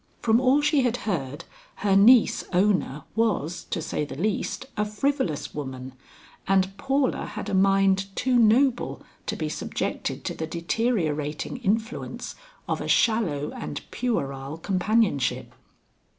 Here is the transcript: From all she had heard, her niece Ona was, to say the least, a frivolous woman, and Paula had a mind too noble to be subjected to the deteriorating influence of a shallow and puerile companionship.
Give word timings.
From 0.19 0.39
all 0.41 0.61
she 0.61 0.81
had 0.81 0.97
heard, 1.05 1.45
her 1.75 1.95
niece 1.95 2.43
Ona 2.53 3.05
was, 3.15 3.65
to 3.65 3.83
say 3.83 4.03
the 4.03 4.15
least, 4.15 4.65
a 4.75 4.83
frivolous 4.83 5.53
woman, 5.53 5.93
and 6.47 6.75
Paula 6.77 7.27
had 7.27 7.49
a 7.49 7.53
mind 7.53 8.07
too 8.15 8.39
noble 8.39 9.03
to 9.27 9.35
be 9.35 9.47
subjected 9.47 10.25
to 10.25 10.33
the 10.33 10.47
deteriorating 10.47 11.57
influence 11.57 12.33
of 12.67 12.81
a 12.81 12.87
shallow 12.87 13.51
and 13.51 13.81
puerile 13.91 14.57
companionship. 14.57 15.53